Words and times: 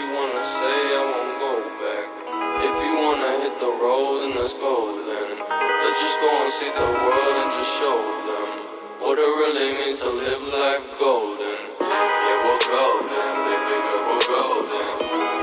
you 0.00 0.14
wanna 0.16 0.44
say, 0.44 0.78
I 0.96 1.02
won't 1.12 1.36
go 1.44 1.52
back. 1.84 2.08
If 2.64 2.76
you 2.84 2.92
wanna 3.04 3.32
hit 3.44 3.54
the 3.60 3.68
road, 3.68 4.22
then 4.22 4.32
let's 4.40 4.54
go 4.54 4.96
then. 4.96 5.30
Let's 5.36 6.00
just 6.00 6.18
go 6.24 6.30
and 6.40 6.52
see 6.52 6.72
the 6.72 6.88
world 7.04 7.36
and 7.42 7.50
just 7.52 7.72
show 7.76 7.98
them 8.28 8.48
what 9.04 9.18
it 9.18 9.30
really 9.40 9.68
means 9.76 10.00
to 10.00 10.08
live 10.08 10.40
life 10.40 10.86
golden. 10.98 11.60
Yeah, 11.84 12.38
we're 12.48 12.64
golden, 12.72 13.28
baby 13.44 13.76
girl, 13.84 14.02
we're 14.08 14.28
golden. 14.32 14.88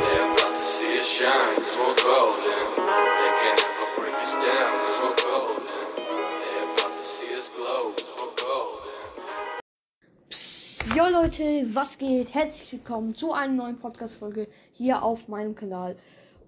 They're 0.01 0.25
about 0.33 0.53
to 0.57 0.65
see 0.65 0.97
us 0.97 1.05
shine, 1.05 1.55
cause 1.61 1.77
we're 1.77 1.95
golden. 2.01 2.56
Jo 10.97 11.05
Leute, 11.09 11.63
was 11.75 11.99
geht? 11.99 12.33
Herzlich 12.33 12.73
willkommen 12.73 13.13
zu 13.13 13.31
einer 13.31 13.53
neuen 13.53 13.77
Podcast-Folge 13.77 14.47
hier 14.71 15.03
auf 15.03 15.27
meinem 15.27 15.53
Kanal. 15.53 15.95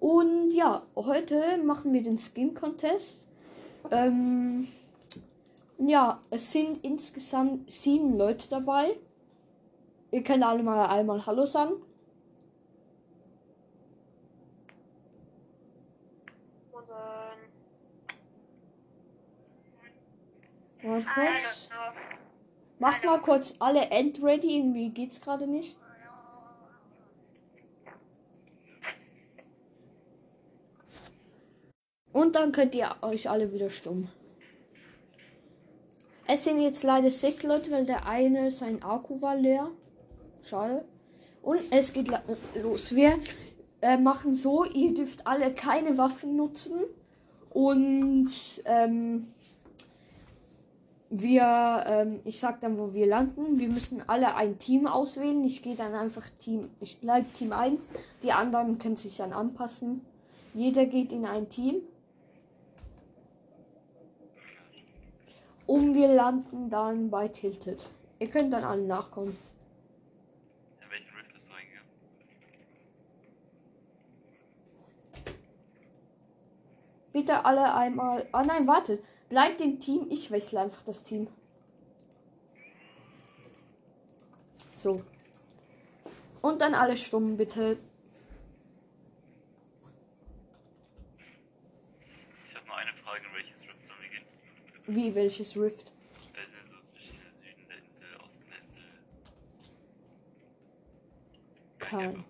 Und 0.00 0.50
ja, 0.50 0.82
heute 0.96 1.58
machen 1.58 1.94
wir 1.94 2.02
den 2.02 2.18
Skin 2.18 2.52
Contest. 2.52 3.28
Ähm, 3.92 4.66
ja, 5.78 6.20
es 6.30 6.50
sind 6.50 6.84
insgesamt 6.84 7.70
sieben 7.70 8.18
Leute 8.18 8.48
dabei. 8.48 8.98
Ihr 10.10 10.24
könnt 10.24 10.42
alle 10.42 10.64
mal 10.64 10.84
einmal 10.86 11.24
Hallo 11.26 11.44
sagen. 11.44 11.74
Warte 20.82 21.06
kurz. 21.14 21.68
Macht 22.80 23.04
mal 23.04 23.20
kurz 23.20 23.54
alle 23.58 23.90
End 23.90 24.22
ready. 24.22 24.56
Irgendwie 24.56 24.88
geht's 24.88 25.20
gerade 25.20 25.46
nicht. 25.46 25.76
Und 32.12 32.34
dann 32.36 32.52
könnt 32.52 32.74
ihr 32.74 32.96
euch 33.02 33.28
alle 33.28 33.52
wieder 33.52 33.68
stumm. 33.68 34.08
Es 36.26 36.44
sind 36.44 36.60
jetzt 36.60 36.82
leider 36.82 37.10
sechs 37.10 37.42
Leute, 37.42 37.70
weil 37.70 37.84
der 37.84 38.06
eine 38.06 38.50
sein 38.50 38.82
Akku 38.82 39.20
war 39.20 39.36
leer. 39.36 39.70
Schade. 40.42 40.86
Und 41.42 41.60
es 41.70 41.92
geht 41.92 42.10
los. 42.54 42.94
Wir 42.94 43.18
äh, 43.82 43.98
machen 43.98 44.32
so, 44.32 44.64
ihr 44.64 44.94
dürft 44.94 45.26
alle 45.26 45.52
keine 45.52 45.98
Waffen 45.98 46.34
nutzen. 46.34 46.80
Und 47.50 48.30
ähm, 48.64 49.34
wir, 51.10 51.84
ähm, 51.86 52.20
ich 52.24 52.38
sag 52.38 52.60
dann, 52.60 52.78
wo 52.78 52.94
wir 52.94 53.06
landen. 53.06 53.58
Wir 53.58 53.68
müssen 53.68 54.02
alle 54.08 54.36
ein 54.36 54.58
Team 54.58 54.86
auswählen. 54.86 55.42
Ich 55.44 55.60
gehe 55.60 55.74
dann 55.74 55.94
einfach 55.94 56.28
Team, 56.38 56.70
ich 56.78 57.00
bleibe 57.00 57.30
Team 57.32 57.52
1. 57.52 57.88
Die 58.22 58.32
anderen 58.32 58.78
können 58.78 58.94
sich 58.94 59.16
dann 59.16 59.32
anpassen. 59.32 60.06
Jeder 60.54 60.86
geht 60.86 61.12
in 61.12 61.26
ein 61.26 61.48
Team. 61.48 61.82
Und 65.66 65.94
wir 65.94 66.14
landen 66.14 66.70
dann 66.70 67.10
bei 67.10 67.28
Tilted. 67.28 67.88
Ihr 68.20 68.28
könnt 68.28 68.52
dann 68.52 68.64
alle 68.64 68.82
nachkommen. 68.82 69.36
In 70.80 70.90
welchen 70.90 71.16
Rift 71.16 71.34
bist 71.34 71.48
du 71.48 71.52
reingegangen? 71.52 71.88
Bitte 77.12 77.44
alle 77.44 77.74
einmal. 77.74 78.26
Oh 78.32 78.42
nein, 78.46 78.66
warte. 78.68 79.00
Bleibt 79.30 79.60
im 79.60 79.78
Team. 79.78 80.08
Ich 80.10 80.30
wechsle 80.32 80.60
einfach 80.60 80.82
das 80.82 81.04
Team. 81.04 81.28
So. 84.72 85.00
Und 86.42 86.60
dann 86.60 86.74
alle 86.74 86.96
stumm, 86.96 87.36
bitte. 87.36 87.78
Ich 92.46 92.56
habe 92.56 92.66
nur 92.66 92.76
eine 92.76 92.92
Frage, 92.94 93.22
in 93.24 93.34
welches 93.34 93.62
Rift 93.62 93.86
sollen 93.86 94.00
wir 94.02 94.08
gehen? 94.08 94.26
Wie, 94.86 95.14
welches 95.14 95.56
Rift? 95.56 95.92
Da 96.34 96.40
sind 96.40 96.66
so 96.66 96.74
verschiedene 96.92 97.32
Süden 97.32 97.68
der 97.68 97.78
Insel, 97.78 98.06
Osten 98.26 98.44
der 98.50 98.58
Insel. 98.66 98.82
Kein. 101.78 102.24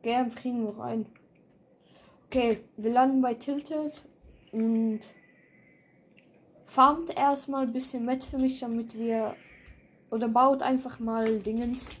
Geh 0.00 0.14
einfach 0.14 0.44
irgendwo 0.44 0.80
rein. 0.80 1.04
Okay, 2.26 2.64
wir 2.76 2.92
landen 2.92 3.20
bei 3.20 3.34
Tilted 3.34 4.02
und 4.52 5.00
farmt 6.76 7.16
erstmal 7.16 7.62
ein 7.62 7.72
bisschen 7.72 8.04
Metz 8.04 8.26
für 8.26 8.36
mich, 8.36 8.60
damit 8.60 8.98
wir. 8.98 9.34
Oder 10.10 10.28
baut 10.28 10.62
einfach 10.62 10.98
mal 10.98 11.38
Dingens. 11.38 11.96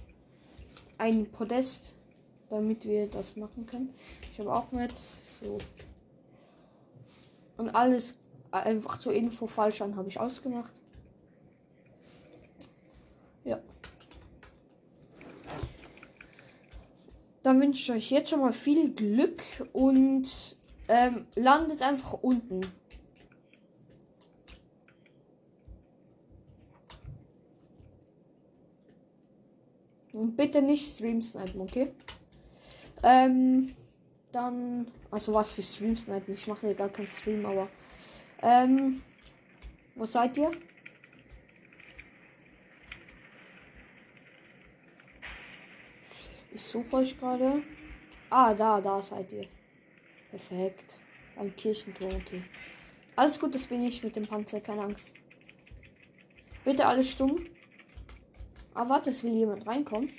Ein 0.98 1.32
Podest, 1.32 1.94
damit 2.50 2.84
wir 2.84 3.06
das 3.06 3.36
machen 3.36 3.64
können. 3.64 3.94
Ich 4.30 4.38
habe 4.38 4.52
auch 4.52 4.72
Metz. 4.72 5.16
So. 5.40 5.56
Und 7.56 7.70
alles 7.70 8.18
einfach 8.50 8.98
zur 8.98 9.14
Info 9.14 9.46
falsch 9.46 9.80
an 9.80 9.96
habe 9.96 10.10
ich 10.10 10.20
ausgemacht. 10.20 10.74
Ja. 13.44 13.58
Dann 17.42 17.62
wünsche 17.62 17.80
ich 17.82 17.98
euch 17.98 18.10
jetzt 18.10 18.28
schon 18.28 18.40
mal 18.40 18.52
viel 18.52 18.92
Glück 18.92 19.42
und 19.72 20.58
ähm, 20.88 21.26
landet 21.34 21.80
einfach 21.80 22.12
unten. 22.12 22.60
Und 30.16 30.34
bitte 30.34 30.62
nicht 30.62 30.94
Stream 30.94 31.20
snipen, 31.20 31.60
okay? 31.60 31.92
Ähm, 33.02 33.76
dann, 34.32 34.90
also 35.10 35.34
was 35.34 35.52
für 35.52 35.62
Stream 35.62 35.94
snipen? 35.94 36.32
Ich 36.32 36.46
mache 36.46 36.68
hier 36.68 36.74
gar 36.74 36.88
keinen 36.88 37.06
Stream, 37.06 37.44
aber 37.44 37.68
ähm, 38.40 39.02
wo 39.94 40.06
seid 40.06 40.38
ihr? 40.38 40.52
Ich 46.54 46.62
suche 46.62 46.96
euch 46.96 47.18
gerade. 47.20 47.62
Ah, 48.30 48.54
da, 48.54 48.80
da 48.80 49.02
seid 49.02 49.34
ihr. 49.34 49.46
Perfekt. 50.30 50.98
Beim 51.36 51.54
Kirchentor, 51.54 52.08
okay. 52.08 52.42
Alles 53.16 53.38
gut, 53.38 53.54
das 53.54 53.66
bin 53.66 53.84
ich 53.84 54.02
mit 54.02 54.16
dem 54.16 54.24
Panzer, 54.24 54.62
keine 54.62 54.80
Angst. 54.80 55.12
Bitte 56.64 56.86
alles 56.86 57.10
stumm. 57.10 57.36
Ah, 58.76 58.86
warte, 58.90 59.08
es 59.08 59.24
will 59.24 59.32
jemand 59.32 59.66
reinkommen. 59.66 60.10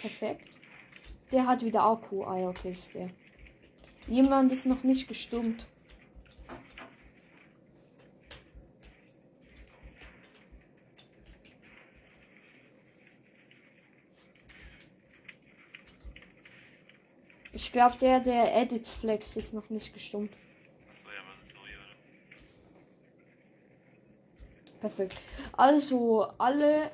Perfekt. 0.00 0.48
Der 1.32 1.48
hat 1.48 1.64
wieder 1.64 1.82
Akku. 1.82 2.22
Ah 2.22 2.38
ja, 2.38 2.48
okay, 2.48 2.70
ist 2.70 2.94
der. 2.94 3.10
Jemand 4.06 4.52
ist 4.52 4.66
noch 4.66 4.84
nicht 4.84 5.08
gestummt. 5.08 5.66
Ich 17.52 17.72
glaube, 17.72 17.96
der, 18.00 18.20
der 18.20 18.54
Edit 18.54 18.86
Flex 18.86 19.34
ist 19.34 19.54
noch 19.54 19.70
nicht 19.70 19.92
gestummt. 19.92 20.30
Perfekt. 24.78 25.20
Also, 25.56 26.28
alle, 26.38 26.92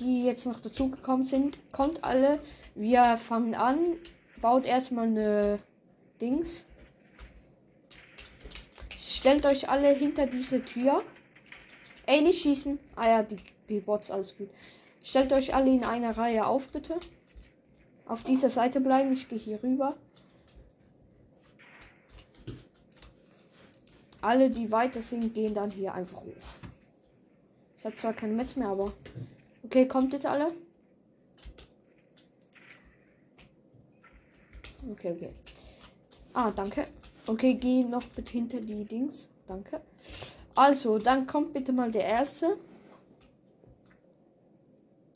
die 0.00 0.24
jetzt 0.24 0.46
noch 0.46 0.60
dazugekommen 0.60 1.24
sind, 1.24 1.58
kommt 1.72 2.04
alle. 2.04 2.40
Wir 2.74 3.16
fangen 3.16 3.54
an. 3.54 3.96
Baut 4.40 4.66
erstmal 4.66 5.06
eine 5.06 5.58
Dings. 6.20 6.64
Stellt 8.96 9.44
euch 9.46 9.68
alle 9.68 9.88
hinter 9.88 10.26
diese 10.26 10.64
Tür. 10.64 11.02
Ey, 12.06 12.22
nicht 12.22 12.40
schießen. 12.40 12.78
Ah 12.96 13.08
ja, 13.08 13.22
die, 13.22 13.36
die 13.68 13.80
Bots, 13.80 14.10
alles 14.10 14.36
gut. 14.36 14.48
Stellt 15.02 15.32
euch 15.32 15.54
alle 15.54 15.70
in 15.70 15.84
einer 15.84 16.16
Reihe 16.16 16.46
auf, 16.46 16.68
bitte. 16.68 16.98
Auf 18.06 18.24
dieser 18.24 18.50
Seite 18.50 18.80
bleiben. 18.80 19.12
Ich 19.12 19.28
gehe 19.28 19.38
hier 19.38 19.62
rüber. 19.62 19.96
Alle, 24.20 24.50
die 24.50 24.72
weiter 24.72 25.00
sind, 25.00 25.34
gehen 25.34 25.54
dann 25.54 25.70
hier 25.70 25.94
einfach 25.94 26.20
hoch. 26.22 26.68
Ich 27.78 27.84
habe 27.84 27.96
zwar 27.96 28.12
kein 28.12 28.36
Metz 28.36 28.56
mehr, 28.56 28.68
aber. 28.68 28.92
Okay, 29.64 29.86
kommt 29.86 30.12
jetzt 30.12 30.26
alle? 30.26 30.52
Okay, 34.90 35.12
okay. 35.12 35.30
Ah, 36.32 36.50
danke. 36.50 36.86
Okay, 37.26 37.54
geh 37.54 37.82
noch 37.84 38.04
bitte 38.04 38.32
hinter 38.32 38.60
die 38.60 38.84
Dings. 38.84 39.28
Danke. 39.46 39.80
Also, 40.54 40.98
dann 40.98 41.26
kommt 41.26 41.52
bitte 41.52 41.72
mal 41.72 41.90
der 41.90 42.04
erste. 42.04 42.56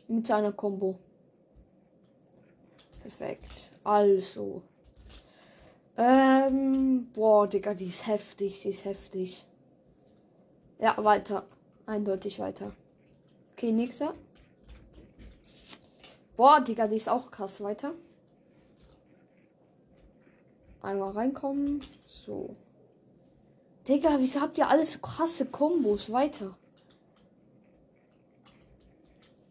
Mit 0.09 0.27
seiner 0.27 0.53
Combo. 0.53 0.99
Perfekt. 3.00 3.73
Also. 3.85 4.62
Ähm, 5.97 7.11
boah, 7.12 7.47
Digga, 7.47 7.75
die 7.75 7.87
ist 7.87 8.06
heftig, 8.06 8.62
die 8.62 8.69
ist 8.69 8.85
heftig. 8.85 9.47
Ja, 10.79 10.97
weiter. 11.03 11.47
Eindeutig 11.87 12.39
weiter. 12.39 12.73
Okay, 13.53 13.73
nächster. 13.73 14.15
Boah, 16.37 16.61
Digga, 16.61 16.87
die 16.88 16.96
ist 16.96 17.08
auch 17.08 17.31
krass. 17.31 17.61
Weiter. 17.62 17.93
Einmal 20.81 21.11
reinkommen. 21.12 21.81
So. 22.06 22.50
Digga, 23.87 24.17
wieso 24.19 24.40
habt 24.40 24.58
ihr 24.58 24.69
alles 24.69 24.93
so 24.93 24.99
krasse 25.00 25.46
Kombos? 25.46 26.11
Weiter. 26.11 26.56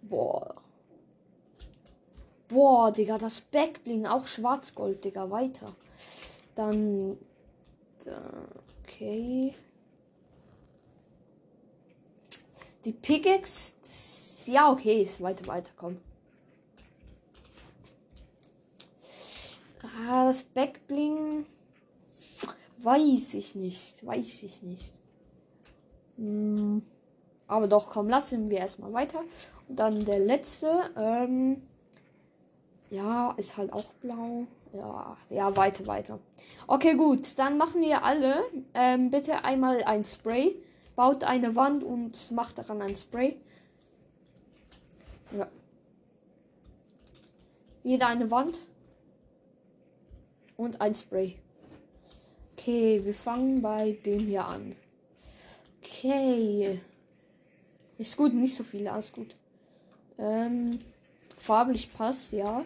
Boah. 0.02 0.56
Boah, 2.48 2.92
Digga, 2.92 3.18
das 3.18 3.40
Backbling, 3.42 4.06
auch 4.06 4.28
Schwarzgold, 4.28 5.04
Digga, 5.06 5.30
weiter. 5.30 5.74
Dann. 6.56 7.18
da- 8.04 8.48
Okay. 8.84 9.56
Die 12.84 12.92
Pickaxe. 12.92 13.74
Ja, 14.52 14.72
okay, 14.72 15.02
ist 15.02 15.22
weiter, 15.22 15.48
weiter, 15.48 15.72
komm. 15.78 15.98
Ah, 20.08 20.26
das 20.26 20.44
Backbling. 20.44 21.46
Weiß 22.78 23.34
ich 23.36 23.56
nicht. 23.56 24.06
Weiß 24.06 24.44
ich 24.44 24.64
nicht. 24.64 24.94
Hm. 26.18 26.82
Aber 27.48 27.68
doch, 27.68 27.90
komm, 27.90 28.10
lassen 28.10 28.50
wir 28.50 28.60
erstmal 28.60 28.94
weiter. 28.94 29.20
Und 29.68 29.80
dann 29.80 30.06
der 30.06 30.20
letzte. 30.20 30.90
Ähm, 30.98 31.62
ja, 32.90 33.32
ist 33.38 33.58
halt 33.58 33.74
auch 33.74 33.94
blau. 33.96 34.48
Ja, 34.74 35.18
ja, 35.30 35.56
weiter, 35.56 35.86
weiter. 35.86 36.20
Okay, 36.68 36.96
gut. 36.96 37.38
Dann 37.38 37.58
machen 37.58 37.82
wir 37.82 38.04
alle 38.04 38.44
ähm, 38.74 39.12
bitte 39.12 39.44
einmal 39.44 39.84
ein 39.84 40.04
Spray. 40.04 40.56
Baut 40.96 41.24
eine 41.24 41.56
Wand 41.56 41.84
und 41.84 42.32
macht 42.32 42.58
daran 42.58 42.82
ein 42.82 42.96
Spray. 42.96 43.38
Ja. 45.38 45.48
Jeder 47.84 48.08
eine 48.08 48.32
Wand. 48.32 48.60
Und 50.62 50.80
ein 50.80 50.94
Spray. 50.94 51.38
Okay, 52.54 53.04
wir 53.04 53.16
fangen 53.16 53.64
bei 53.64 53.94
dem 54.06 54.28
hier 54.28 54.46
an. 54.46 54.76
Okay. 55.82 56.80
Ist 57.98 58.16
gut, 58.16 58.32
nicht 58.36 58.54
so 58.56 58.64
viele, 58.64 58.92
alles 58.92 59.12
gut. 59.12 59.36
Ähm, 60.20 60.78
farblich 61.36 61.92
passt, 61.92 62.34
ja. 62.34 62.64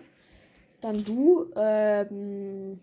Dann 0.81 1.06
du, 1.06 1.50
ähm. 1.56 2.81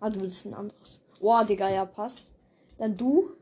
Ah, 0.00 0.10
du 0.10 0.22
willst 0.22 0.44
ein 0.46 0.54
anderes. 0.54 1.00
Boah, 1.20 1.44
Digga, 1.44 1.70
ja, 1.70 1.84
passt. 1.84 2.32
Dann 2.76 2.96
du. 2.96 3.36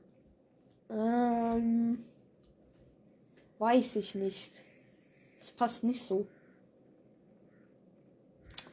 Ähm. 0.90 2.04
Weiß 3.58 3.96
ich 3.96 4.14
nicht. 4.14 4.62
Es 5.38 5.50
passt 5.50 5.84
nicht 5.84 6.02
so. 6.02 6.26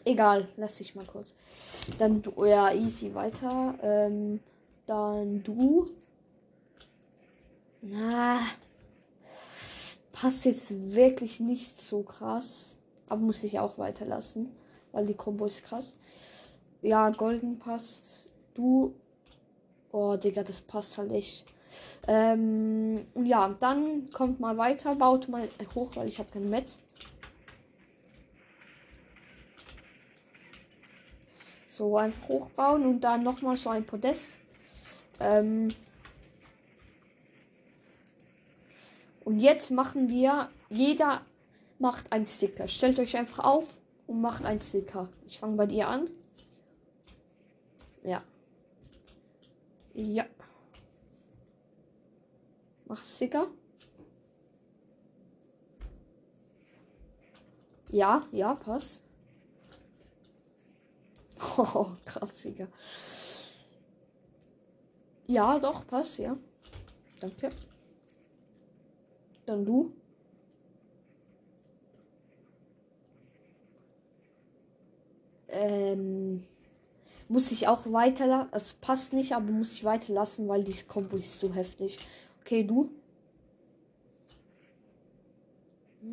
Egal, 0.08 0.48
lass 0.56 0.80
ich 0.80 0.96
mal 0.96 1.06
kurz. 1.06 1.36
Dann 1.98 2.22
du, 2.22 2.46
ja, 2.46 2.72
easy 2.72 3.14
weiter. 3.14 3.76
Ähm, 3.82 4.40
dann 4.86 5.44
du. 5.44 5.90
Na. 7.82 8.40
Passt 10.14 10.46
jetzt 10.46 10.94
wirklich 10.94 11.42
nicht 11.42 11.78
so 11.78 12.04
krass. 12.04 12.78
Aber 13.10 13.20
muss 13.20 13.44
ich 13.44 13.60
auch 13.60 13.78
weiterlassen. 13.78 14.56
Weil 14.94 15.06
die 15.06 15.14
Kombo 15.14 15.46
ist 15.46 15.66
krass. 15.66 16.00
Ja, 16.82 17.10
golden 17.10 17.60
passt. 17.60 18.34
Du. 18.54 18.96
Oh, 19.92 20.16
Digga, 20.16 20.44
das 20.44 20.62
passt 20.62 20.98
halt 20.98 21.12
echt. 21.12 21.46
Ähm, 22.08 23.08
ja, 23.26 23.54
dann 23.60 24.10
kommt 24.14 24.40
mal 24.40 24.58
weiter. 24.58 24.96
Baut 24.96 25.28
mal 25.28 25.50
hoch, 25.76 25.98
weil 25.98 26.08
ich 26.08 26.20
habe 26.20 26.32
kein 26.32 26.50
Metz. 26.50 26.80
So 31.78 31.96
einfach 31.96 32.28
hochbauen 32.28 32.88
und 32.88 33.02
dann 33.02 33.22
nochmal 33.22 33.56
so 33.56 33.70
ein 33.70 33.86
Podest. 33.86 34.40
Ähm 35.20 35.68
und 39.24 39.40
jetzt 39.40 39.70
machen 39.70 40.10
wir, 40.10 40.50
jeder 40.70 41.22
macht 41.78 42.12
ein 42.12 42.26
Sticker. 42.26 42.68
Stellt 42.68 42.98
euch 42.98 43.16
einfach 43.16 43.46
auf 43.46 43.80
und 44.08 44.22
macht 44.22 44.44
ein 44.44 44.60
Sticker. 44.60 45.08
Ich 45.28 45.38
fange 45.38 45.56
bei 45.56 45.68
dir 45.68 45.88
an. 45.88 46.10
Ja. 48.02 48.24
Ja. 49.94 50.26
Mach 52.86 53.06
Sticker. 53.06 53.50
Ja, 57.92 58.24
ja, 58.32 58.56
passt. 58.56 59.07
Oh, 61.58 61.92
krass. 62.06 62.48
Ja, 65.28 65.60
doch, 65.60 65.86
passt, 65.88 66.20
ja. 66.20 66.38
Danke. 67.20 67.50
Dann 69.46 69.66
du. 69.66 69.94
Ähm, 75.50 76.44
muss 77.30 77.52
ich 77.52 77.68
auch 77.68 77.92
weiter. 77.92 78.48
Es 78.52 78.74
passt 78.74 79.14
nicht, 79.14 79.34
aber 79.34 79.52
muss 79.52 79.74
ich 79.74 79.84
weiterlassen, 79.84 80.48
weil 80.48 80.64
dieses 80.64 80.88
Kombo 80.88 81.18
ist 81.18 81.40
zu 81.40 81.54
heftig. 81.54 82.00
Okay, 82.42 82.64
du. 82.64 82.90
Hm, 86.02 86.07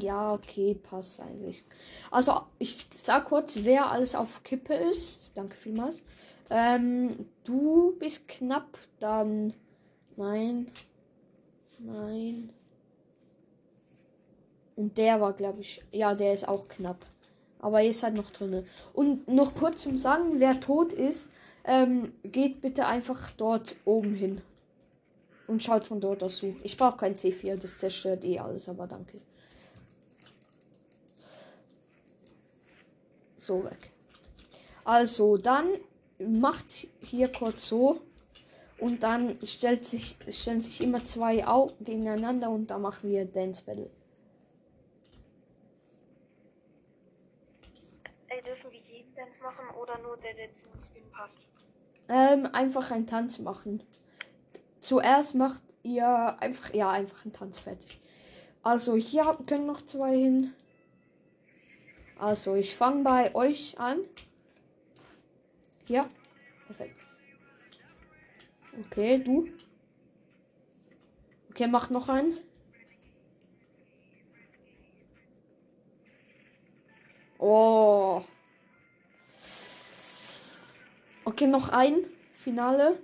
ja, 0.00 0.34
okay, 0.34 0.74
passt 0.74 1.20
eigentlich. 1.20 1.62
Also, 2.10 2.40
ich 2.58 2.86
sag 2.90 3.24
kurz, 3.24 3.58
wer 3.62 3.90
alles 3.90 4.14
auf 4.14 4.42
Kippe 4.42 4.74
ist. 4.74 5.32
Danke 5.36 5.56
vielmals. 5.56 6.02
Ähm, 6.50 7.26
du 7.44 7.96
bist 7.98 8.28
knapp, 8.28 8.78
dann. 9.00 9.52
Nein. 10.16 10.70
Nein. 11.78 12.52
Und 14.76 14.96
der 14.96 15.20
war, 15.20 15.32
glaube 15.32 15.60
ich. 15.60 15.82
Ja, 15.92 16.14
der 16.14 16.32
ist 16.32 16.48
auch 16.48 16.68
knapp. 16.68 17.04
Aber 17.60 17.80
er 17.80 17.88
ist 17.88 18.02
halt 18.02 18.14
noch 18.14 18.30
drinne. 18.30 18.64
Und 18.92 19.28
noch 19.28 19.54
kurz 19.54 19.82
zum 19.82 19.98
Sagen, 19.98 20.38
wer 20.38 20.60
tot 20.60 20.92
ist, 20.92 21.30
ähm, 21.64 22.12
geht 22.22 22.60
bitte 22.60 22.86
einfach 22.86 23.30
dort 23.32 23.76
oben 23.84 24.14
hin. 24.14 24.40
Und 25.48 25.62
schaut 25.62 25.86
von 25.86 26.00
dort 26.00 26.22
aus 26.22 26.36
zu. 26.36 26.54
Ich 26.62 26.76
brauche 26.76 26.98
kein 26.98 27.14
C4, 27.16 27.56
das 27.56 27.78
zerstört 27.78 28.22
eh 28.24 28.38
alles, 28.38 28.68
aber 28.68 28.86
danke. 28.86 29.20
So 33.36 33.64
weg. 33.64 33.90
Also, 34.84 35.36
dann 35.36 35.66
macht 36.18 36.86
hier 37.00 37.32
kurz 37.32 37.68
so. 37.68 38.00
Und 38.78 39.02
dann 39.02 39.36
stellt 39.44 39.84
sich, 39.84 40.16
stellen 40.30 40.60
sich 40.60 40.82
immer 40.82 41.04
zwei 41.04 41.46
Au 41.46 41.72
gegeneinander 41.80 42.48
und 42.50 42.68
da 42.68 42.78
machen 42.78 43.10
wir 43.10 43.24
Dance 43.24 43.64
Battle. 43.64 43.90
Ey, 48.28 48.42
dürfen 48.42 48.70
wir 48.70 48.78
jeden 48.78 49.12
Dance 49.16 49.40
machen 49.42 49.64
oder 49.82 49.98
nur 49.98 50.16
der, 50.18 50.34
der 50.34 50.52
zum 50.52 50.68
Skin 50.80 51.10
passt? 51.10 51.46
Ähm, 52.08 52.46
einfach 52.52 52.90
einen 52.92 53.06
Tanz 53.06 53.40
machen. 53.40 53.82
Zuerst 54.88 55.34
macht 55.34 55.62
ihr 55.82 56.40
einfach, 56.40 56.72
ja, 56.72 56.90
einfach 56.90 57.22
einen 57.22 57.34
Tanz 57.34 57.58
fertig. 57.58 58.00
Also 58.62 58.96
hier 58.96 59.36
können 59.46 59.66
noch 59.66 59.82
zwei 59.82 60.16
hin. 60.16 60.54
Also 62.18 62.54
ich 62.54 62.74
fange 62.74 63.02
bei 63.04 63.34
euch 63.34 63.78
an. 63.78 63.98
Ja, 65.88 66.08
perfekt. 66.64 67.06
Okay, 68.86 69.18
du. 69.18 69.50
Okay, 71.50 71.66
mach 71.66 71.90
noch 71.90 72.08
einen. 72.08 72.38
Oh. 77.36 78.22
Okay, 81.26 81.46
noch 81.46 81.68
ein. 81.68 82.06
Finale. 82.32 82.98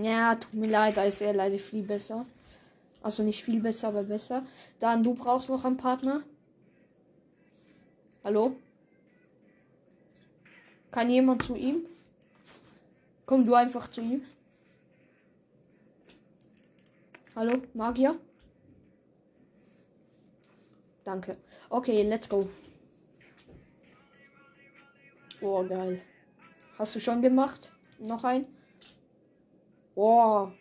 Ja, 0.00 0.34
tut 0.36 0.54
mir 0.54 0.68
leid, 0.68 0.96
da 0.96 1.04
ist 1.04 1.20
er 1.20 1.34
leider 1.34 1.58
viel 1.58 1.82
besser. 1.82 2.24
Also 3.02 3.22
nicht 3.22 3.44
viel 3.44 3.60
besser, 3.60 3.88
aber 3.88 4.04
besser. 4.04 4.46
Dann, 4.78 5.02
du 5.02 5.14
brauchst 5.14 5.50
noch 5.50 5.64
einen 5.64 5.76
Partner. 5.76 6.22
Hallo? 8.24 8.56
Kann 10.90 11.10
jemand 11.10 11.42
zu 11.42 11.56
ihm? 11.56 11.84
Komm 13.26 13.44
du 13.44 13.54
einfach 13.54 13.90
zu 13.90 14.00
ihm. 14.00 14.24
Hallo, 17.34 17.62
Magier? 17.74 18.18
Danke. 21.04 21.36
Okay, 21.68 22.02
let's 22.04 22.28
go. 22.28 22.48
Oh, 25.40 25.64
geil. 25.64 26.00
Hast 26.78 26.94
du 26.94 27.00
schon 27.00 27.20
gemacht? 27.20 27.72
Noch 27.98 28.22
ein? 28.24 28.46
Boah. 29.94 30.52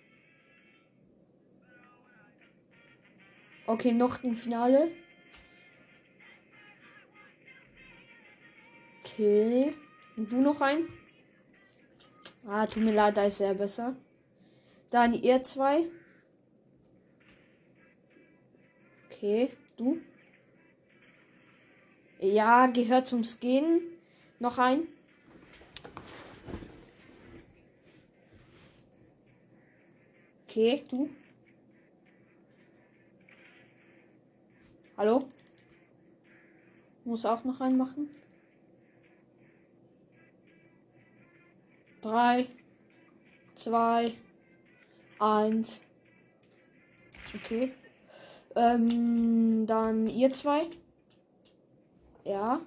Okay, 3.66 3.94
noch 3.94 4.24
ein 4.24 4.36
Finale. 4.36 4.92
Okay. 9.00 9.74
Und 10.18 10.32
du 10.32 10.38
noch 10.38 10.60
ein? 10.62 10.88
Ah, 12.46 12.66
tut 12.66 12.84
mir 12.84 12.94
leid, 12.94 13.16
da 13.18 13.26
ist 13.26 13.40
er 13.40 13.54
besser. 13.54 13.96
Dann 14.90 15.14
ihr 15.14 15.42
zwei. 15.44 15.86
Okay, 19.10 19.52
du. 19.78 20.02
Ja, 22.20 22.68
gehört 22.68 23.08
zum 23.08 23.24
Skin. 23.24 23.82
Noch 24.40 24.58
ein. 24.58 24.88
Okay, 30.52 30.84
du. 30.90 31.10
Hallo? 34.98 35.26
Muss 37.06 37.26
auch 37.26 37.46
noch 37.46 37.62
einen 37.62 37.78
machen. 37.78 38.10
Drei, 42.02 42.48
zwei, 43.56 44.18
eins. 45.20 45.80
Okay. 47.34 47.72
Ähm, 48.54 49.66
dann 49.68 50.06
ihr 50.08 50.34
zwei. 50.34 50.68
Ja. 52.26 52.60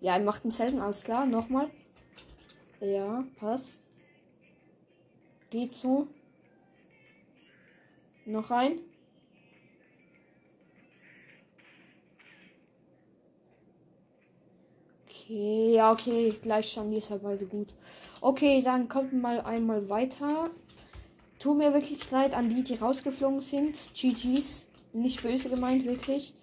Ja, 0.00 0.16
ihr 0.16 0.24
macht 0.24 0.44
einen 0.44 0.52
Zelten, 0.52 0.80
alles 0.80 1.04
klar. 1.04 1.26
Nochmal. 1.26 1.68
Ja, 2.80 3.26
passt. 3.36 3.86
Geht 5.50 5.74
so. 5.74 6.08
Noch 8.28 8.50
ein. 8.50 8.78
Okay, 15.06 15.72
ja, 15.72 15.92
okay. 15.92 16.34
Gleichstand 16.42 16.94
ist 16.94 17.08
ja 17.08 17.16
beide 17.16 17.46
gut. 17.46 17.68
Okay, 18.20 18.60
dann 18.60 18.86
kommt 18.86 19.14
mal 19.14 19.40
einmal 19.40 19.88
weiter. 19.88 20.50
Tut 21.38 21.56
mir 21.56 21.72
wirklich 21.72 22.10
leid 22.10 22.34
an 22.34 22.50
die, 22.50 22.62
die 22.62 22.74
rausgeflogen 22.74 23.40
sind. 23.40 23.94
GG's. 23.94 24.68
Nicht 24.92 25.22
böse 25.22 25.48
gemeint, 25.48 25.86
wirklich. 25.86 26.34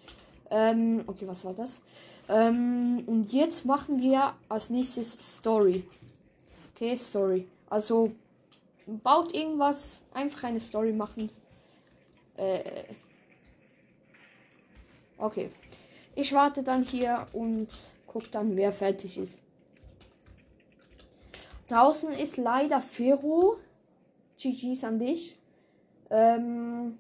Ähm, 0.50 1.04
okay, 1.06 1.28
was 1.28 1.46
war 1.46 1.54
das? 1.54 1.84
Ähm, 2.28 3.04
und 3.06 3.32
jetzt 3.32 3.64
machen 3.64 4.02
wir 4.02 4.34
als 4.50 4.72
nächstes 4.72 5.20
Story. 5.22 5.84
Okay, 6.74 6.96
Story. 6.96 7.48
Also 7.70 8.12
baut 8.88 9.36
irgendwas, 9.36 10.04
einfach 10.16 10.46
eine 10.46 10.60
Story 10.60 10.92
machen. 10.92 11.30
Äh, 12.38 12.84
okay. 15.18 15.52
Ich 16.16 16.34
warte 16.34 16.64
dann 16.64 16.84
hier 16.84 17.26
und 17.34 17.96
guck 18.08 18.32
dann, 18.32 18.58
wer 18.58 18.72
fertig 18.72 19.18
ist. 19.18 19.42
Draußen 21.68 22.12
ist 22.14 22.38
leider 22.38 22.82
Fero. 22.82 23.58
GG's 24.38 24.84
an 24.84 25.00
dich. 25.00 25.38
Ähm, 26.10 26.98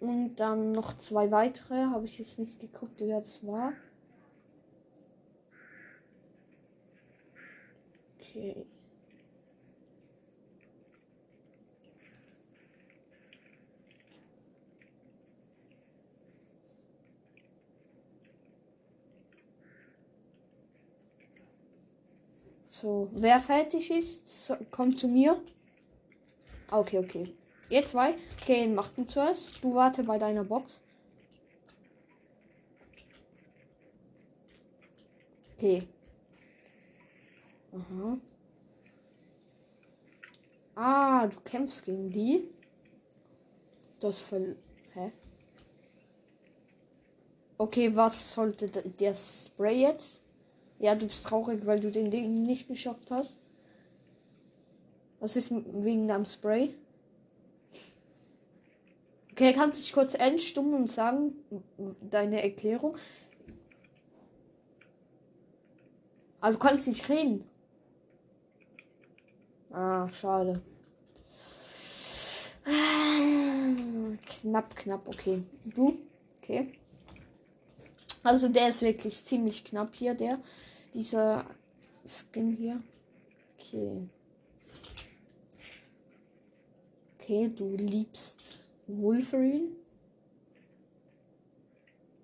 und 0.00 0.36
dann 0.36 0.72
noch 0.72 0.96
zwei 0.98 1.30
weitere. 1.30 1.86
Habe 1.86 2.06
ich 2.06 2.18
jetzt 2.18 2.38
nicht 2.38 2.60
geguckt, 2.60 3.00
wer 3.00 3.20
das 3.20 3.46
war. 3.46 3.72
Okay. 8.20 8.66
So, 22.80 23.08
wer 23.12 23.40
fertig 23.40 23.90
ist, 23.90 24.54
kommt 24.70 24.98
zu 24.98 25.08
mir. 25.08 25.40
Ah, 26.68 26.80
Okay, 26.80 26.98
okay. 26.98 27.34
Ihr 27.70 27.82
zwei, 27.84 28.14
okay, 28.38 28.68
macht 28.68 28.98
du 28.98 29.04
zuerst. 29.04 29.64
Du 29.64 29.74
warte 29.74 30.04
bei 30.04 30.18
deiner 30.18 30.44
Box. 30.44 30.82
Okay. 35.56 35.88
Aha. 37.72 38.18
Ah, 40.74 41.26
du 41.28 41.40
kämpfst 41.40 41.86
gegen 41.86 42.10
die. 42.10 42.50
Das 44.00 44.20
voll. 44.20 44.56
Hä? 44.92 45.12
Okay, 47.56 47.96
was 47.96 48.34
sollte 48.34 48.68
der 48.68 49.14
Spray 49.14 49.80
jetzt? 49.80 50.25
Ja, 50.78 50.94
du 50.94 51.06
bist 51.06 51.24
traurig, 51.24 51.64
weil 51.66 51.80
du 51.80 51.90
den 51.90 52.10
Ding 52.10 52.44
nicht 52.44 52.68
geschafft 52.68 53.10
hast. 53.10 53.38
Was 55.20 55.36
ist 55.36 55.50
wegen 55.50 56.08
deinem 56.08 56.24
Spray? 56.24 56.74
Okay, 59.32 59.52
kannst 59.52 59.78
du 59.78 59.82
dich 59.82 59.92
kurz 59.92 60.14
entstummen 60.14 60.74
und 60.74 60.90
sagen, 60.90 61.34
deine 62.00 62.42
Erklärung? 62.42 62.96
Aber 66.40 66.52
du 66.52 66.58
kannst 66.58 66.88
nicht 66.88 67.08
reden. 67.08 67.44
Ah, 69.70 70.08
schade. 70.12 70.62
Ah, 72.66 72.96
Knapp, 74.26 74.76
knapp, 74.76 75.08
okay. 75.08 75.42
Du? 75.64 75.98
Okay. 76.38 76.72
Also 78.22 78.48
der 78.48 78.68
ist 78.68 78.82
wirklich 78.82 79.24
ziemlich 79.24 79.64
knapp 79.64 79.94
hier, 79.94 80.14
der. 80.14 80.38
Dieser 80.96 81.44
Skin 82.06 82.52
hier. 82.52 82.82
Okay. 83.58 84.08
Okay, 87.18 87.52
du 87.54 87.76
liebst 87.76 88.70
Wolverine. 88.86 89.72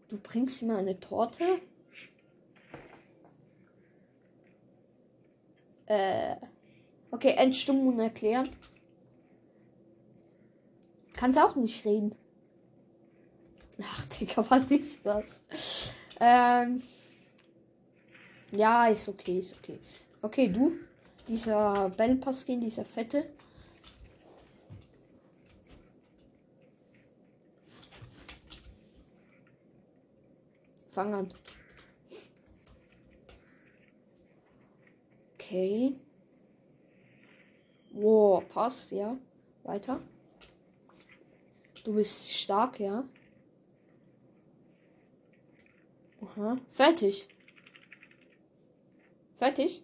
Du 0.09 0.19
bringst 0.19 0.63
ihm 0.63 0.71
eine 0.71 0.99
Torte. 0.99 1.61
Äh. 5.85 6.37
Okay, 7.11 7.35
entstummen 7.37 7.89
und 7.89 8.01
erklären. 8.01 8.49
Kannst 11.13 11.39
auch 11.39 11.57
nicht 11.57 11.85
reden. 11.85 12.15
Ach, 13.83 14.07
Digga, 14.07 14.43
was 14.51 14.71
ist 14.71 15.05
das? 15.05 15.43
Ähm. 16.19 16.83
Ja, 18.53 18.87
ist 18.87 19.09
okay, 19.09 19.39
ist 19.39 19.57
okay. 19.59 19.79
Okay, 20.21 20.49
du. 20.49 20.79
Dieser 21.27 21.89
Bellpaskin, 21.91 22.61
dieser 22.61 22.85
fette. 22.85 23.31
Fang 30.89 31.15
an. 31.15 31.29
Okay. 35.35 35.97
Wow, 37.93 38.47
passt, 38.49 38.93
ja. 38.93 39.17
Weiter. 39.63 40.01
Du 41.85 41.95
bist 41.95 42.31
stark, 42.31 42.81
ja. 42.81 43.05
Aha. 46.21 46.59
Fertig. 46.69 47.29
Fertig? 49.43 49.83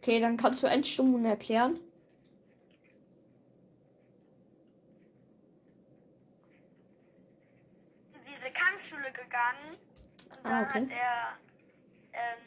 Okay, 0.00 0.18
dann 0.18 0.38
kannst 0.38 0.62
du 0.62 0.66
Endstummen 0.66 1.16
und 1.16 1.26
erklären. 1.26 1.78
in 8.14 8.20
diese 8.22 8.50
Kampfschule 8.50 9.12
gegangen 9.12 9.76
und 10.42 10.46
Ah, 10.46 10.62
dann 10.62 10.64
okay. 10.64 10.80
hat 10.80 10.90
er 10.90 11.38
ähm, 12.14 12.44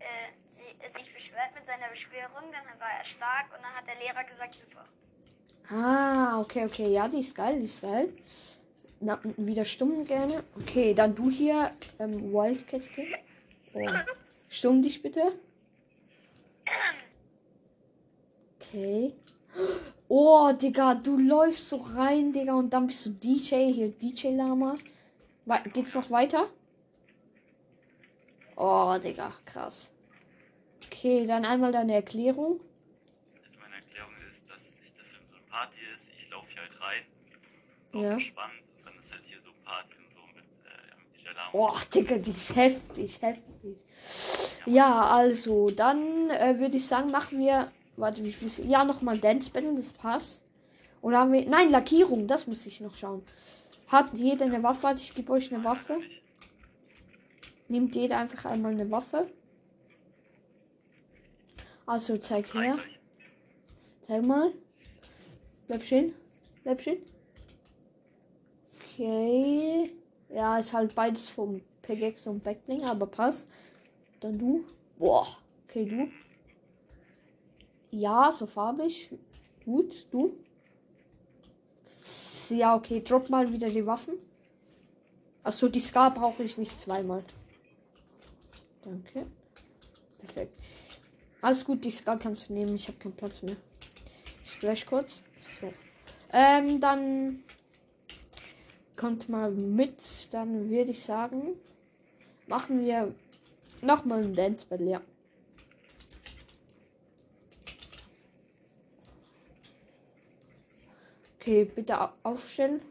äh, 0.00 0.98
sich 0.98 1.14
beschwert 1.14 1.54
mit 1.54 1.64
seiner 1.66 1.88
Beschwörung, 1.88 2.50
dann 2.50 2.80
war 2.80 2.90
er 2.98 3.04
stark 3.04 3.46
und 3.56 3.62
dann 3.62 3.72
hat 3.76 3.86
der 3.86 3.94
Lehrer 3.94 4.24
gesagt, 4.24 4.56
super. 4.58 4.86
Ah, 5.70 6.40
okay, 6.40 6.64
okay. 6.64 6.92
Ja, 6.92 7.06
die 7.06 7.20
ist 7.20 7.36
geil, 7.36 7.60
die 7.60 7.66
ist 7.66 7.82
geil. 7.82 8.12
Na, 8.98 9.20
wieder 9.36 9.64
stumm 9.64 10.04
gerne. 10.04 10.42
Okay, 10.60 10.94
dann 10.94 11.14
du 11.14 11.30
hier, 11.30 11.70
ähm, 12.00 12.32
Wildcat 12.32 12.82
Skin. 12.82 13.14
Oh. 13.74 13.86
Stumm 14.48 14.82
dich 14.82 15.00
bitte. 15.02 15.38
Okay. 18.60 19.14
Oh, 20.08 20.52
Digga, 20.52 20.94
du 20.94 21.16
läufst 21.18 21.68
so 21.68 21.76
rein, 21.76 22.32
Digga, 22.32 22.54
und 22.54 22.70
dann 22.70 22.86
bist 22.88 23.06
du 23.06 23.10
DJ, 23.10 23.72
hier 23.72 23.88
DJ 23.90 24.28
Lamas. 24.34 24.84
Wei- 25.44 25.60
Geht's 25.72 25.94
noch 25.94 26.10
weiter? 26.10 26.48
Oh, 28.56 28.96
Digga, 29.02 29.32
krass. 29.44 29.92
Okay, 30.86 31.26
dann 31.26 31.44
einmal 31.44 31.72
deine 31.72 31.94
Erklärung. 31.94 32.60
Also 33.44 33.58
meine 33.60 33.76
Erklärung 33.76 34.12
ist, 34.28 34.48
dass 34.50 34.74
nicht, 34.76 34.98
dass 34.98 35.10
so 35.10 35.16
eine 35.36 35.44
Party 35.48 35.76
ist. 35.94 36.08
Ich 36.16 36.28
laufe 36.30 36.46
hier 36.50 36.60
halt 36.62 36.80
rein, 36.80 37.02
so 37.92 38.02
Ja. 38.02 38.12
entspannt 38.12 38.52
und 38.76 38.86
dann 38.86 38.98
ist 38.98 39.10
halt 39.12 39.22
hier 39.24 39.40
so 39.40 39.50
Party 39.64 39.94
und 39.96 40.10
so 40.12 40.18
mit, 40.34 40.44
äh, 40.44 40.96
mit 40.98 41.24
DJ 41.24 41.28
Alarm. 41.28 41.52
Boah, 41.52 41.80
Digga, 41.94 42.18
die 42.18 42.30
ist 42.30 42.54
heftig, 42.56 43.22
heftig. 43.22 43.44
Ja, 44.66 45.06
also, 45.06 45.70
dann 45.70 46.30
äh, 46.30 46.58
würde 46.58 46.76
ich 46.76 46.86
sagen, 46.86 47.10
machen 47.10 47.38
wir. 47.38 47.70
Warte, 47.96 48.24
wie 48.24 48.32
viel 48.32 48.48
ist. 48.48 48.58
Ja, 48.58 48.84
nochmal 48.84 49.18
Dance 49.18 49.50
Battle, 49.50 49.74
das 49.74 49.92
passt. 49.92 50.44
Oder 51.02 51.18
haben 51.18 51.32
wir. 51.32 51.46
Nein, 51.48 51.70
Lackierung, 51.70 52.26
das 52.26 52.46
muss 52.46 52.66
ich 52.66 52.80
noch 52.80 52.94
schauen. 52.94 53.22
Hat 53.88 54.16
jeder 54.18 54.46
eine 54.46 54.62
Waffe? 54.62 54.84
Warte, 54.84 55.02
ich 55.02 55.14
gebe 55.14 55.32
euch 55.32 55.52
eine 55.52 55.64
Waffe. 55.64 55.98
Nimmt 57.68 57.96
jeder 57.96 58.18
einfach 58.18 58.44
einmal 58.50 58.72
eine 58.72 58.90
Waffe. 58.90 59.30
Also, 61.86 62.16
zeig 62.18 62.54
her. 62.54 62.78
Zeig 64.02 64.24
mal. 64.24 64.52
Bleib 65.66 65.82
stehen. 65.82 66.14
Bleib 66.62 66.80
stehen. 66.80 67.02
Okay. 68.94 69.90
Ja, 70.28 70.58
ist 70.58 70.72
halt 70.72 70.94
beides 70.94 71.28
vom 71.28 71.62
Pegex 71.82 72.26
und 72.26 72.44
Backbling, 72.44 72.84
aber 72.84 73.06
passt. 73.06 73.48
Dann 74.20 74.38
du. 74.38 74.64
Boah. 74.98 75.26
Okay, 75.64 75.86
du. 75.86 76.08
Ja, 77.90 78.30
so 78.30 78.46
farbig. 78.46 79.10
Gut, 79.64 80.06
du. 80.10 80.36
Ja, 82.50 82.76
okay. 82.76 83.02
Drop 83.02 83.30
mal 83.30 83.52
wieder 83.52 83.70
die 83.70 83.86
Waffen. 83.86 84.14
Achso, 85.42 85.68
die 85.68 85.80
Scar 85.80 86.12
brauche 86.12 86.42
ich 86.42 86.58
nicht 86.58 86.78
zweimal. 86.78 87.24
Danke. 88.82 89.26
Perfekt. 90.18 90.56
Alles 91.40 91.64
gut, 91.64 91.84
die 91.84 91.90
Scar 91.90 92.18
kannst 92.18 92.48
du 92.48 92.52
nehmen. 92.52 92.74
Ich 92.74 92.88
habe 92.88 92.98
keinen 92.98 93.16
Platz 93.16 93.42
mehr. 93.42 93.56
Ich 94.44 94.58
gleich 94.58 94.84
kurz. 94.84 95.24
So. 95.60 95.72
Ähm, 96.32 96.80
dann 96.80 97.42
kommt 98.96 99.28
mal 99.28 99.50
mit. 99.50 100.32
Dann 100.34 100.68
würde 100.68 100.90
ich 100.90 101.02
sagen, 101.02 101.54
machen 102.46 102.84
wir 102.84 103.14
nochmal 103.82 104.22
ein 104.22 104.34
Dance 104.34 104.66
Battle, 104.66 104.90
ja. 104.90 105.00
Okay, 111.36 111.64
bitte 111.64 112.00
au- 112.00 112.12
aufstellen. 112.22 112.82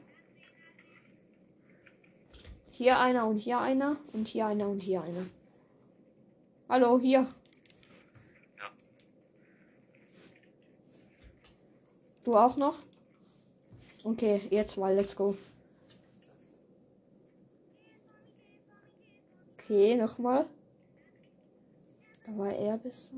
Hier 2.71 2.97
einer 2.99 3.27
und 3.27 3.37
hier 3.37 3.59
einer 3.59 3.97
und 4.13 4.27
hier 4.27 4.47
einer 4.47 4.67
und 4.69 4.79
hier 4.79 5.03
einer. 5.03 5.25
Hallo, 6.67 6.97
hier. 6.99 7.27
Ja. 8.57 8.71
Du 12.23 12.35
auch 12.35 12.57
noch? 12.57 12.79
Okay, 14.03 14.41
jetzt 14.49 14.77
mal, 14.77 14.95
let's 14.95 15.15
go. 15.15 15.37
Okay, 19.57 19.95
nochmal. 19.95 20.45
Da 22.29 22.37
war 22.37 22.53
er 22.53 22.77
bis. 22.77 23.11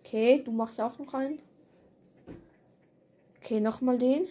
Okay, 0.00 0.42
du 0.44 0.52
machst 0.52 0.80
auch 0.80 0.98
noch 0.98 1.14
einen. 1.14 1.42
Okay, 3.40 3.60
nochmal 3.60 3.98
den. 3.98 4.28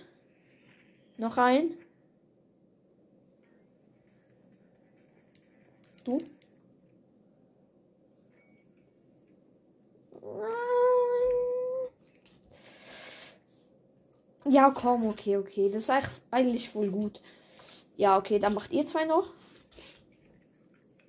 Noch 1.17 1.37
ein. 1.37 1.75
Du. 6.05 6.17
Ja, 14.45 14.71
komm, 14.71 15.07
okay, 15.07 15.37
okay. 15.37 15.69
Das 15.69 15.89
ist 15.89 16.21
eigentlich- 16.31 16.69
voll 16.69 16.89
gut. 16.89 17.21
Ja, 17.97 18.17
okay, 18.17 18.39
dann 18.39 18.53
macht 18.53 18.71
ihr 18.71 18.85
zwei 18.85 19.03
noch. 19.05 19.33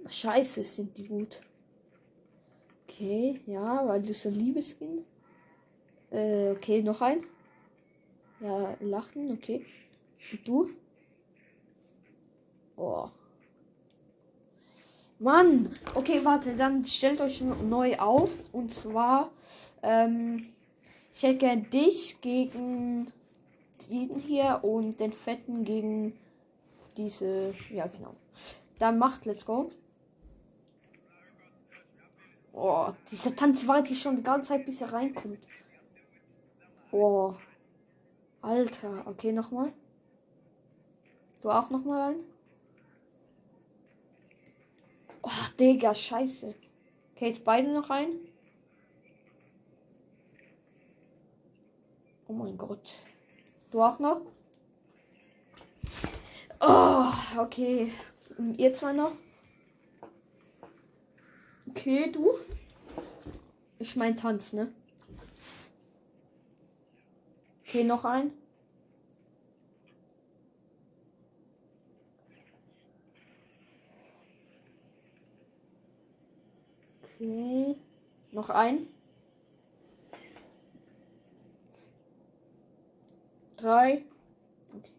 Scheiße, 0.09 0.65
sind 0.65 0.97
die 0.97 1.07
gut. 1.07 1.41
Okay, 2.99 3.41
ja, 3.47 3.87
weil 3.87 4.03
du 4.03 4.13
so 4.13 4.29
ein 4.29 4.35
Liebeskind. 4.35 5.05
Äh, 6.11 6.51
okay, 6.51 6.83
noch 6.83 7.01
ein. 7.01 7.23
Ja, 8.41 8.75
lachen, 8.81 9.31
okay. 9.31 9.65
Und 10.33 10.49
du? 10.49 10.71
Oh. 12.77 13.09
Mann! 15.21 15.71
Okay, 15.95 16.25
warte, 16.25 16.57
dann 16.57 16.85
stellt 16.85 17.21
euch 17.21 17.41
neu 17.41 17.97
auf. 17.99 18.33
Und 18.51 18.75
zwar, 18.75 19.31
ähm, 19.85 20.49
ich 21.15 21.23
hätte 21.23 21.39
gern 21.39 21.71
dich 21.71 22.21
gegen 22.21 23.13
den 23.93 24.11
hier 24.11 24.59
und 24.63 24.99
den 24.99 25.13
fetten 25.13 25.65
gegen 25.65 26.19
diese. 26.97 27.55
Ja, 27.73 27.87
genau. 27.87 28.17
Dann 28.81 28.99
macht, 28.99 29.25
let's 29.25 29.47
go. 29.47 29.71
Oh, 32.61 32.93
dieser 33.09 33.37
Tanz 33.37 33.69
warte 33.69 33.93
ich 33.93 34.03
schon 34.03 34.17
die 34.17 34.23
ganze 34.25 34.49
Zeit, 34.49 34.65
bis 34.65 34.81
er 34.81 34.93
reinkommt. 34.93 35.39
Oh. 36.91 37.35
Alter, 38.43 39.07
okay, 39.07 39.31
nochmal. 39.31 39.73
Du 41.41 41.51
auch 41.51 41.71
nochmal 41.71 42.15
ein? 42.15 42.21
Oh, 45.23 45.31
Digga, 45.61 45.95
scheiße. 45.95 46.53
Okay, 47.15 47.27
jetzt 47.27 47.45
beide 47.45 47.73
noch 47.73 47.91
ein. 47.91 48.09
Oh 52.27 52.33
mein 52.33 52.59
Gott. 52.59 52.91
Du 53.71 53.81
auch 53.81 54.01
noch? 54.01 54.23
Oh, 56.59 57.13
okay. 57.39 57.93
Und 58.37 58.59
Ihr 58.59 58.75
zwei 58.75 58.93
noch? 58.93 59.13
Okay, 61.71 62.11
du? 62.11 62.35
Ich 63.89 63.97
mein 63.97 64.17
Tanz, 64.17 64.53
ne? 64.53 64.71
Okay, 67.63 67.85
noch 67.85 68.05
ein. 68.05 68.33
Okay. 77.03 77.77
Noch 78.33 78.51
ein. 78.51 78.89
Drei. 83.57 84.05
Okay. 84.75 84.91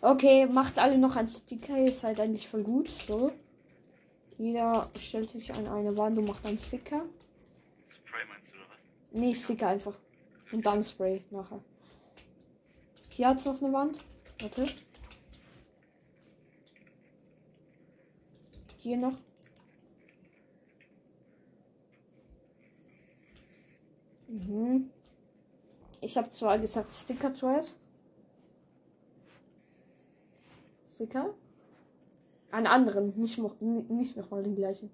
okay, 0.00 0.46
macht 0.46 0.78
alle 0.78 0.96
noch 0.96 1.16
ein 1.16 1.28
Sticker. 1.28 1.76
Ihr 1.76 1.92
seid 1.92 2.18
eigentlich 2.18 2.48
voll 2.48 2.62
gut. 2.62 2.88
So. 2.88 3.30
Jeder 4.38 4.88
stellt 4.98 5.28
sich 5.28 5.54
an 5.54 5.68
eine 5.68 5.94
Wand 5.98 6.16
und 6.16 6.24
macht 6.24 6.46
einen 6.46 6.58
Sticker. 6.58 7.04
Spray 7.86 8.24
meinst 8.28 8.52
du 8.52 8.56
oder 8.56 8.66
was? 8.70 8.80
Nee, 9.12 9.34
Sticker 9.34 9.68
einfach. 9.68 9.98
Und 10.52 10.64
dann 10.66 10.82
Spray 10.82 11.24
nachher. 11.30 11.62
Hier 13.10 13.28
hat's 13.28 13.44
noch 13.44 13.60
eine 13.62 13.72
Wand. 13.72 13.98
Warte. 14.40 14.66
Hier 18.80 18.98
noch. 18.98 19.14
Mhm. 24.28 24.90
Ich 26.00 26.16
habe 26.16 26.30
zwar 26.30 26.58
gesagt 26.58 26.90
Sticker 26.90 27.32
zuerst. 27.32 27.78
Sticker? 30.94 31.34
Einen 32.50 32.66
anderen, 32.66 33.18
nicht, 33.18 33.38
nicht 33.90 34.16
nochmal 34.16 34.42
den 34.42 34.56
gleichen. 34.56 34.90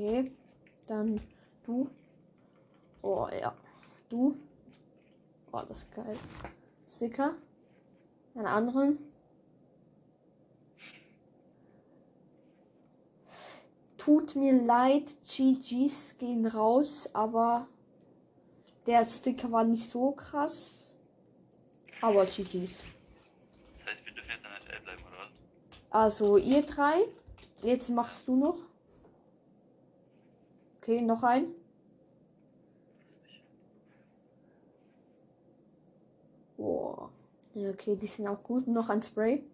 Okay, 0.00 0.32
dann 0.86 1.20
du. 1.66 1.90
Oh 3.02 3.28
ja, 3.38 3.54
du. 4.08 4.34
Oh, 5.52 5.60
das 5.68 5.82
ist 5.82 5.94
geil. 5.94 6.18
Sticker. 6.88 7.34
Einen 8.34 8.46
anderen. 8.46 8.98
Tut 13.98 14.36
mir 14.36 14.54
leid, 14.62 15.16
GGs 15.22 16.16
gehen 16.16 16.46
raus, 16.46 17.10
aber 17.12 17.68
der 18.86 19.04
Sticker 19.04 19.52
war 19.52 19.64
nicht 19.64 19.86
so 19.86 20.12
krass. 20.12 20.98
Aber 22.00 22.24
GGs. 22.24 22.84
Das 23.76 23.86
heißt, 23.86 24.06
wir 24.06 24.14
dürfen 24.14 24.30
jetzt 24.30 24.46
an 24.46 24.52
FL 24.62 24.80
bleiben, 24.82 25.02
oder 25.02 25.18
was? 25.18 25.30
Also 25.90 26.38
ihr 26.38 26.62
drei. 26.62 27.04
Jetzt 27.62 27.90
machst 27.90 28.26
du 28.26 28.36
noch. 28.36 28.69
Okay, 30.82 31.02
noch 31.02 31.22
ein. 31.22 31.54
Boah. 36.56 37.10
Ja, 37.54 37.70
okay, 37.70 37.96
die 37.96 38.06
sind 38.06 38.26
auch 38.26 38.42
gut. 38.42 38.66
Noch 38.66 38.88
ein 38.88 39.02
Spray. 39.02 39.44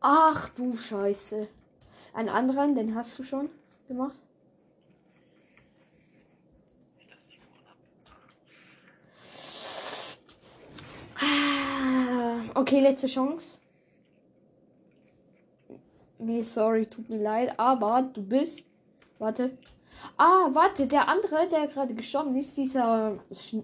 Ach 0.00 0.48
du 0.50 0.76
Scheiße. 0.76 1.48
Einen 2.12 2.28
anderen, 2.28 2.76
den 2.76 2.94
hast 2.94 3.18
du 3.18 3.24
schon 3.24 3.50
gemacht. 3.88 4.14
Ah, 11.20 12.42
okay, 12.54 12.80
letzte 12.80 13.08
Chance. 13.08 13.58
Nee, 16.26 16.42
sorry, 16.42 16.86
tut 16.86 17.08
mir 17.08 17.22
leid, 17.22 17.54
aber 17.56 18.02
du 18.02 18.20
bist. 18.20 18.66
Warte. 19.20 19.56
Ah, 20.16 20.48
warte, 20.52 20.88
der 20.88 21.08
andere, 21.08 21.48
der 21.48 21.68
gerade 21.68 21.94
gestorben 21.94 22.34
ist, 22.34 22.56
dieser, 22.56 23.16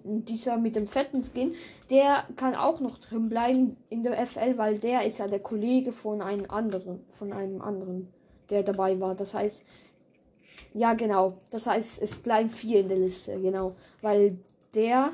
dieser 0.05 0.59
mit 0.59 0.77
dem 0.77 0.87
fetten 0.87 1.23
Skin, 1.23 1.57
der 1.91 2.25
kann 2.37 2.55
auch 2.55 2.79
noch 2.79 2.99
drin 2.99 3.29
bleiben 3.29 3.77
in 3.91 4.05
der 4.05 4.27
FL, 4.29 4.57
weil 4.59 4.79
der 4.79 5.05
ist 5.05 5.19
ja 5.19 5.27
der 5.27 5.41
Kollege 5.41 5.91
von 5.91 6.23
einem 6.23 6.49
anderen, 6.49 7.01
von 7.09 7.33
einem 7.33 7.61
anderen, 7.61 8.09
der 8.49 8.63
dabei 8.63 9.01
war. 9.01 9.17
Das 9.17 9.35
heißt, 9.35 9.65
ja 10.73 10.95
genau, 10.95 11.35
das 11.51 11.67
heißt, 11.67 12.01
es 12.01 12.17
bleiben 12.17 12.49
vier 12.49 12.81
in 12.81 12.89
der 12.89 12.99
Liste, 12.99 13.41
genau, 13.41 13.75
weil 14.03 14.39
der 14.73 15.11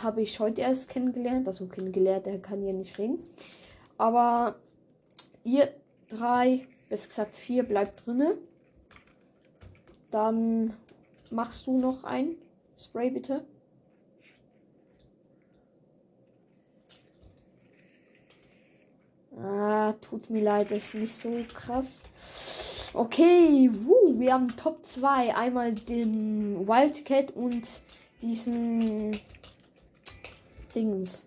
habe 0.00 0.22
ich 0.22 0.38
heute 0.38 0.60
erst 0.60 0.88
kennengelernt, 0.88 1.48
also 1.48 1.66
kennengelernt, 1.66 2.26
der 2.26 2.40
kann 2.40 2.62
ja 2.62 2.72
nicht 2.72 2.98
reden, 2.98 3.18
aber 3.98 4.54
ihr 5.42 5.68
drei, 6.12 6.66
besser 6.88 7.08
gesagt 7.08 7.36
vier 7.36 7.62
bleibt 7.62 8.06
drinne. 8.06 8.36
Dann 10.10 10.74
machst 11.30 11.66
du 11.66 11.78
noch 11.78 12.04
ein 12.04 12.36
Spray 12.78 13.10
bitte. 13.10 13.44
Ah, 19.40 19.92
tut 19.94 20.28
mir 20.28 20.42
leid, 20.42 20.70
das 20.70 20.94
ist 20.94 20.94
nicht 20.94 21.14
so 21.14 21.30
krass. 21.54 22.02
Okay, 22.94 23.70
wuh, 23.72 24.18
wir 24.18 24.34
haben 24.34 24.54
Top 24.56 24.84
2. 24.84 25.34
Einmal 25.34 25.72
den 25.72 26.68
Wildcat 26.68 27.30
und 27.30 27.82
diesen 28.20 29.18
Dings. 30.74 31.26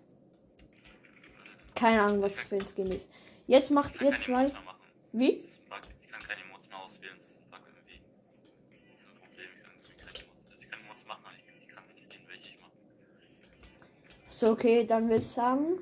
Keine 1.74 2.02
Ahnung, 2.02 2.22
was 2.22 2.36
es 2.36 2.40
für 2.46 2.56
ein 2.56 2.66
Skin 2.66 2.86
ist. 2.86 3.10
Jetzt 3.48 3.70
macht 3.70 4.00
ihr 4.00 4.16
zwei. 4.16 4.52
Wie? 5.18 5.32
Das 5.32 5.40
ist 5.44 5.68
Bug. 5.68 5.78
Ich 6.02 6.08
kann 6.08 6.20
keine 6.20 6.42
Emotes 6.42 6.68
mehr 6.68 6.78
auswählen. 6.78 7.14
Das 7.16 7.26
ist 7.26 7.38
ein 7.38 7.50
Bug 7.50 7.60
irgendwie. 7.66 8.00
Das 8.92 9.00
ist 9.00 9.06
ein 9.06 9.14
Problem. 9.14 9.46
Ich 9.50 9.96
kann 9.96 10.06
keine 10.06 10.18
Emotes. 10.24 10.44
Also 10.50 10.62
ich 10.62 10.70
kann 10.70 10.80
Emotes 10.80 11.06
machen, 11.06 11.22
aber 11.24 11.34
ich, 11.36 11.62
ich 11.62 11.68
kann 11.74 11.84
nicht 11.94 12.08
sehen, 12.08 12.20
welche 12.26 12.48
ich 12.50 12.60
mache. 12.60 12.72
So, 14.28 14.50
okay, 14.50 14.84
dann 14.86 15.04
würde 15.04 15.16
ich 15.16 15.28
sagen, 15.28 15.78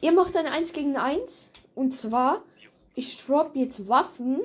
ihr 0.00 0.12
macht 0.12 0.36
ein 0.36 0.46
1 0.46 0.72
gegen 0.72 0.96
1. 0.96 1.52
Und 1.74 1.92
zwar, 1.92 2.42
ich 2.94 3.22
drop 3.24 3.54
jetzt 3.54 3.86
Waffen. 3.88 4.40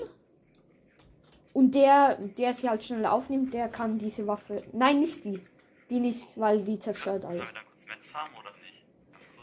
Und 1.53 1.75
der, 1.75 2.17
der 2.17 2.53
sie 2.53 2.69
halt 2.69 2.83
schnell 2.83 3.05
aufnimmt, 3.05 3.53
der 3.53 3.69
kann 3.69 3.97
diese 3.97 4.27
Waffe. 4.27 4.63
Nein, 4.73 4.99
nicht 4.99 5.23
die. 5.25 5.41
Die 5.89 5.99
nicht, 5.99 6.37
weil 6.39 6.63
die 6.63 6.77
zerstört 6.77 7.23
Sollen 7.23 7.39
alles. 7.39 7.49
wir 7.49 7.55
dann 7.55 7.65
kurz 7.65 7.85
Metz 7.87 8.05
farmen 8.05 8.37
oder 8.37 8.51
nicht? 8.63 8.85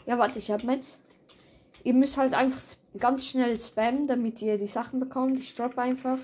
Ja, 0.05 0.17
warte, 0.17 0.39
ich 0.39 0.49
hab 0.49 0.63
Metz. 0.63 1.01
Ihr 1.87 1.93
müsst 1.93 2.17
halt 2.17 2.33
einfach 2.33 2.59
ganz 2.99 3.27
schnell 3.27 3.57
spammen, 3.61 4.07
damit 4.07 4.41
ihr 4.41 4.57
die 4.57 4.67
Sachen 4.67 4.99
bekommt. 4.99 5.37
Ich 5.37 5.53
drop 5.53 5.77
einfach. 5.77 6.19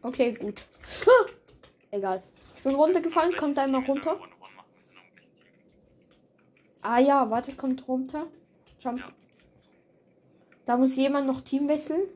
Okay, 0.00 0.32
gut. 0.32 0.62
Egal. 1.90 2.22
Ich 2.56 2.62
bin 2.62 2.74
runtergefallen, 2.74 3.36
kommt 3.36 3.58
einmal 3.58 3.84
runter. 3.84 4.18
Ah 6.80 6.98
ja, 7.00 7.28
warte, 7.28 7.54
kommt 7.54 7.86
runter. 7.86 8.26
Jump. 8.80 9.02
Da 10.64 10.78
muss 10.78 10.96
jemand 10.96 11.26
noch 11.26 11.42
Team 11.42 11.68
wechseln. 11.68 12.08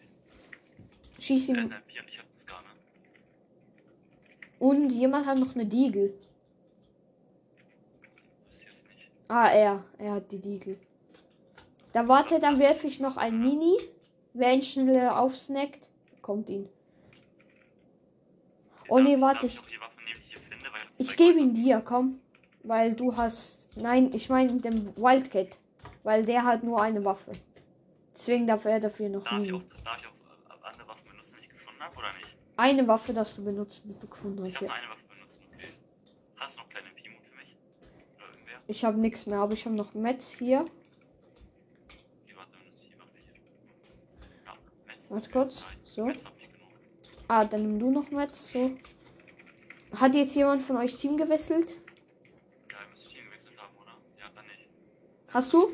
ich. 1.18 1.24
Schieß 1.24 1.46
Scar, 1.46 2.62
ne? 2.62 2.68
Und 4.58 4.90
jemand 4.90 5.26
hat 5.26 5.38
noch 5.38 5.54
eine 5.54 5.66
Diegel. 5.66 6.14
Das 8.48 8.58
ist 8.58 8.64
jetzt 8.64 8.88
nicht. 8.88 9.10
Ah, 9.36 9.48
er. 9.48 9.84
Er 9.98 10.12
hat 10.12 10.30
die 10.30 10.40
Diegel. 10.40 10.78
Da 11.92 12.06
warte, 12.06 12.38
dann 12.38 12.60
werfe 12.60 12.86
ich 12.86 13.00
noch 13.00 13.16
ein 13.16 13.40
Mini. 13.40 13.76
Wer 14.32 14.52
ihn 14.54 14.62
schneller 14.62 15.18
aufsnackt, 15.18 15.90
bekommt 16.14 16.48
ihn. 16.50 16.68
Oh 18.88 18.98
darf 19.00 19.20
warte. 19.20 19.46
Ich, 19.46 19.56
ich 19.58 21.00
Ich 21.10 21.16
gebe 21.16 21.40
ihn 21.40 21.52
dir, 21.52 21.80
komm. 21.80 22.20
Weil 22.62 22.94
du 22.94 23.16
hast. 23.16 23.76
Nein, 23.76 24.12
ich 24.12 24.28
meine 24.28 24.52
den 24.60 24.96
Wildcat. 24.96 25.58
Weil 26.04 26.24
der 26.24 26.44
hat 26.44 26.62
nur 26.62 26.80
eine 26.80 27.04
Waffe. 27.04 27.32
Deswegen 28.14 28.46
darf 28.46 28.64
er 28.66 28.78
dafür 28.78 29.08
noch 29.08 29.24
Darf 29.24 29.42
ich 29.42 29.52
auch, 29.52 29.58
Mini. 29.58 29.70
darf 29.84 29.98
ich 30.00 30.06
auch 30.06 30.12
äh, 30.12 30.68
andere 30.70 30.86
Waffen 30.88 31.08
benutzen, 31.10 31.34
die 31.40 31.44
ich 31.46 31.48
gefunden 31.50 31.80
habe, 31.82 31.96
oder 31.96 32.12
nicht? 32.18 32.36
Eine 32.56 32.86
Waffe, 32.86 33.12
dass 33.12 33.34
du 33.34 33.42
benutzt, 33.44 33.82
die 33.84 33.98
du 33.98 34.06
gefunden 34.06 34.44
Ich 34.46 34.54
hast. 34.54 34.62
habe 34.62 34.66
Ja. 34.66 34.74
eine 34.74 34.88
Waffe 34.90 35.02
benutzt, 35.08 35.38
okay. 35.44 35.66
Hast 36.36 36.56
du 36.56 36.60
noch 36.60 36.68
kleine 36.68 36.90
Pimut 36.90 37.20
für 37.28 37.34
mich? 37.36 37.56
Oder 38.16 38.26
irgendwer? 38.28 38.53
Ich 38.66 38.84
habe 38.84 38.98
nichts 38.98 39.26
mehr, 39.26 39.38
aber 39.38 39.52
ich 39.52 39.64
habe 39.66 39.74
noch 39.74 39.94
Metz 39.94 40.38
hier. 40.38 40.64
Warte, 45.14 45.30
kurz. 45.30 45.64
So. 45.84 46.08
Ich. 46.08 46.24
Ah, 47.28 47.44
dann 47.44 47.62
nimm 47.62 47.78
du 47.78 47.90
noch 47.90 48.10
Metz. 48.10 48.52
So. 48.52 48.76
Hat 49.94 50.14
jetzt 50.14 50.34
jemand 50.34 50.62
von 50.62 50.76
euch 50.78 50.96
Team 50.96 51.16
gewechselt? 51.16 51.76
Ja, 52.72 52.78
ihr 52.82 52.90
müsst 52.90 53.10
Team 53.10 53.24
gewechselt 53.26 53.56
haben, 53.56 53.76
oder? 53.80 53.92
Ja, 54.18 54.26
dann 54.34 54.46
nicht. 54.46 54.68
Hast 55.28 55.52
du? 55.52 55.70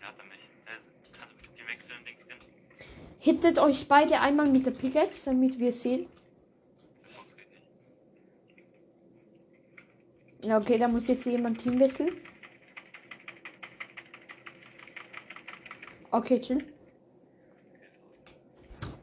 Ja, 0.00 0.12
dann 0.16 0.28
nicht. 0.28 0.48
Also, 0.66 0.88
kannst 1.12 1.40
du 1.40 1.48
Team 1.54 1.66
wechseln, 1.68 2.04
Dings 2.04 2.26
gehen? 2.26 2.38
Hittet 3.20 3.58
euch 3.60 3.86
beide 3.86 4.18
einmal 4.20 4.48
mit 4.48 4.66
der 4.66 4.72
Pickaxe, 4.72 5.30
damit 5.30 5.58
wir 5.60 5.70
sehen. 5.70 6.08
Box 7.14 7.36
geht 7.36 7.50
nicht. 7.50 7.68
Ja, 10.42 10.58
okay, 10.58 10.76
da 10.78 10.88
muss 10.88 11.06
jetzt 11.06 11.24
jemand 11.24 11.58
Team 11.58 11.78
wechseln. 11.78 12.10
Okay, 16.10 16.40
chill. 16.40 16.64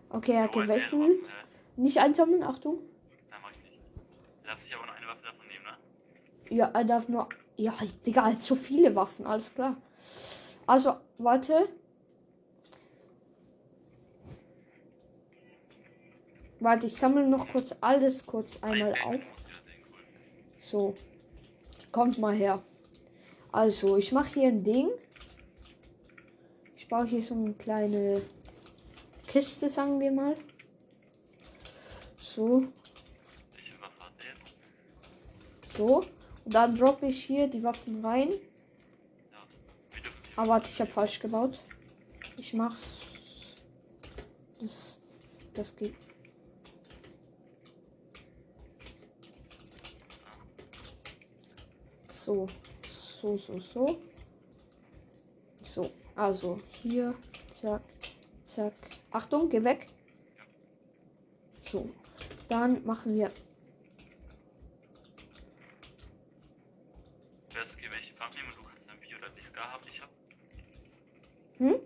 Okay, 0.10 0.34
er 0.34 0.44
hat 0.44 0.54
gewechselt. 0.54 1.02
Waffen, 1.02 1.34
Nicht 1.78 1.98
einsammeln, 1.98 2.44
Achtung. 2.44 2.80
Nein, 3.30 3.40
mach 3.42 3.52
ich 3.52 3.64
nicht. 3.64 3.80
Er 4.44 4.50
darf 4.52 4.62
sich 4.62 4.76
aber 4.76 4.86
nur 4.86 4.96
eine 4.96 5.08
Waffe 5.08 5.24
davon 5.24 5.48
nehmen, 5.48 5.64
ne? 5.64 6.56
Ja, 6.56 6.68
er 6.74 6.84
darf 6.84 7.08
nur. 7.08 7.30
Ja, 7.56 7.74
Digga, 8.06 8.22
er 8.22 8.34
hat 8.34 8.42
so 8.42 8.56
viele 8.56 8.96
Waffen, 8.96 9.26
alles 9.26 9.54
klar. 9.54 9.78
Also, 10.68 10.96
warte. 11.18 11.70
Warte, 16.60 16.88
ich 16.88 16.96
sammle 16.96 17.28
noch 17.28 17.48
kurz 17.48 17.74
alles 17.80 18.26
kurz 18.26 18.62
einmal 18.62 18.94
auf. 19.06 19.22
So. 20.60 20.94
Kommt 21.92 22.18
mal 22.18 22.36
her. 22.36 22.62
Also, 23.52 23.98
ich 23.98 24.12
mache 24.12 24.40
hier 24.40 24.50
ein 24.50 24.64
Ding. 24.64 24.90
Ich 26.76 26.88
baue 26.88 27.06
hier 27.06 27.22
so 27.22 27.36
eine 27.36 27.54
kleine 27.54 28.22
Kiste, 29.28 29.70
sagen 29.70 30.00
wir 30.00 30.12
mal. 30.12 30.36
So, 32.18 32.66
so. 35.64 36.04
Und 36.46 36.54
dann 36.54 36.76
droppe 36.76 37.08
ich 37.08 37.24
hier 37.26 37.48
die 37.48 37.64
Waffen 37.64 38.04
rein. 38.04 38.30
Sie 38.32 38.40
Ah, 40.36 40.48
warte, 40.48 40.70
ich 40.70 40.80
habe 40.80 40.90
falsch 40.90 41.20
gebaut. 41.20 41.60
Ich 42.38 42.54
mach's. 42.54 43.00
Das. 44.60 45.02
Das 45.54 45.76
geht. 45.76 46.09
So. 52.30 52.46
So, 52.88 53.38
so, 53.38 53.60
so. 53.60 54.00
So. 55.64 55.92
Also, 56.16 56.58
hier. 56.84 57.16
Zack. 57.56 57.82
Zack. 58.46 58.74
Achtung, 59.10 59.50
geh 59.50 59.64
weg. 59.64 59.88
So. 61.58 61.90
Dann 62.48 62.86
machen 62.86 63.16
wir. 63.16 63.32
Wäre 67.50 67.64
es 67.64 67.74
okay, 67.74 67.88
wenn 67.90 68.00
ich 68.00 68.10
die 68.10 68.14
Farm 68.14 68.30
nehme 68.36 68.50
und 68.50 68.58
du 68.58 68.64
kannst 68.64 68.88
eine 68.88 69.00
MP 69.00 69.16
oder 69.16 69.28
haben, 69.74 69.84
die 69.86 69.90
ich 69.90 70.00
hab? 70.00 70.10
Hm? 71.58 71.80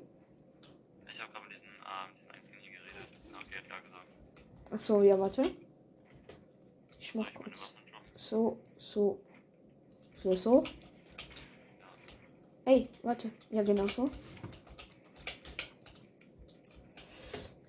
Ich 1.09 1.21
habe 1.21 1.31
gerade 1.31 1.45
mit 1.47 1.55
diesen, 1.55 1.69
mit 1.69 2.17
diesen 2.19 2.31
Einzigen 2.31 2.57
hier 2.59 2.71
geredet. 2.73 3.11
Okay, 3.31 3.59
hat 3.59 3.67
ja 3.69 3.79
gesagt. 3.79 4.07
Achso, 4.71 5.01
ja, 5.03 5.17
warte. 5.17 5.55
Ich 6.99 7.15
mach 7.15 7.33
kurz. 7.33 7.75
So, 8.17 8.59
so. 8.77 9.21
So, 10.23 10.35
so. 10.35 10.63
Hey, 12.63 12.87
warte. 13.01 13.29
Ja, 13.49 13.61
genau 13.61 13.87
so. 13.87 14.09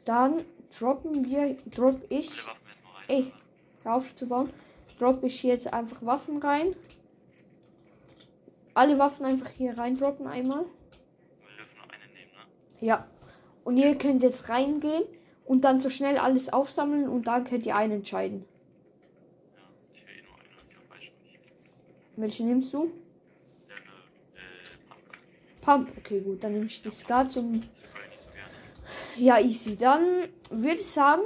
Dann 0.04 0.44
droppen 0.78 1.24
wir, 1.24 1.56
drop 1.74 2.00
ich. 2.10 2.30
Ey. 3.08 3.32
hör 3.82 3.96
auf 3.96 4.14
zu 4.14 4.28
bauen, 4.28 4.50
drop 4.98 5.24
ich 5.24 5.40
hier 5.40 5.54
jetzt 5.54 5.72
einfach 5.72 6.04
Waffen 6.04 6.38
rein. 6.38 6.76
Alle 8.72 8.98
Waffen 8.98 9.26
einfach 9.26 9.50
hier 9.50 9.76
rein 9.76 9.96
droppen 9.96 10.26
einmal. 10.26 10.60
Nehmen, 10.60 10.68
ne? 11.68 12.86
Ja. 12.86 13.08
Und 13.64 13.78
ihr 13.78 13.96
könnt 13.96 14.22
jetzt 14.22 14.48
reingehen 14.48 15.04
und 15.44 15.64
dann 15.64 15.78
so 15.78 15.90
schnell 15.90 16.18
alles 16.18 16.52
aufsammeln 16.52 17.08
und 17.08 17.26
dann 17.26 17.44
könnt 17.44 17.66
ihr 17.66 17.76
einen 17.76 17.94
entscheiden. 17.94 18.44
Ja, 19.56 19.62
ich 19.92 20.06
will 20.06 20.18
eh 20.18 20.22
nur 20.22 20.34
eine, 20.34 20.44
ich 20.68 20.76
hab 20.76 20.88
Beispiel. 20.88 21.30
Welche 22.16 22.44
nimmst 22.44 22.72
du? 22.74 22.92
Pump. 25.60 25.90
Okay, 25.98 26.20
gut, 26.20 26.44
dann 26.44 26.52
nehme 26.52 26.66
ich 26.66 26.82
die 26.82 26.90
Skat 26.90 27.30
zum. 27.32 27.60
Ja, 29.16 29.38
easy. 29.40 29.76
Dann 29.76 30.28
würde 30.50 30.74
ich 30.74 30.86
sagen, 30.86 31.22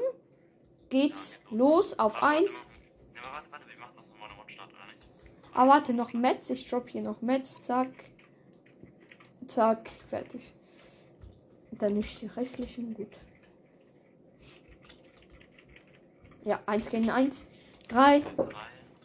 geht's 0.90 1.40
los 1.51 1.98
auf 1.98 2.16
Aber 2.16 2.27
warte, 2.27 2.44
1. 2.44 2.53
wir 2.53 2.62
machen- 2.62 3.14
Ja, 3.14 3.22
aber 3.22 3.33
warte, 3.35 3.51
warte, 3.51 3.68
wir 3.68 3.79
machen 3.79 3.92
das 3.96 4.11
nochmal 4.11 4.31
eine 4.31 4.40
One-Start, 4.40 4.70
oder 4.72 4.87
nicht? 4.87 5.07
Ah, 5.55 5.66
warte, 5.66 5.92
noch 5.92 6.12
Metz. 6.12 6.51
Ich 6.51 6.68
drop 6.68 6.88
hier 6.88 7.03
noch 7.03 7.20
Metz. 7.20 7.62
Zack. 7.62 7.90
Zack, 9.48 9.90
fertig. 10.07 10.53
Dann 11.72 11.88
nehme 11.94 12.01
ich 12.05 12.18
die 12.20 12.27
restlichen. 12.27 12.94
Gut. 12.94 13.09
Ja, 16.44 16.61
1 16.66 16.90
gegen 16.90 17.11
1. 17.11 17.48
3, 17.88 18.20
3, 18.20 18.46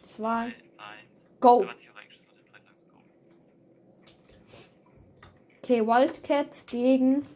2, 0.02 0.44
1. 0.46 0.54
go. 1.44 1.60
Da 1.60 1.66
warte 1.66 1.80
ich 1.82 1.90
auch 1.90 1.96
reingeschossen 1.96 2.30
hat, 2.30 2.52
3, 2.52 2.60
2, 2.60 2.70
1, 2.70 2.86
go. 2.86 2.98
Okay, 5.62 5.86
Wildcat 5.86 6.66
gegen 6.66 7.26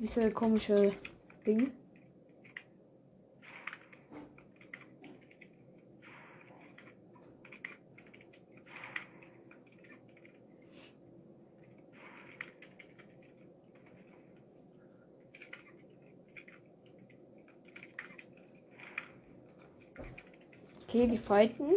diese 0.00 0.30
komische 0.32 0.92
Ding. 1.46 1.72
Okay, 20.88 21.06
die 21.06 21.18
fighten. 21.18 21.76